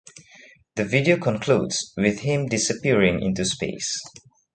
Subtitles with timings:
[0.77, 4.01] The video concludes with him disappearing into space.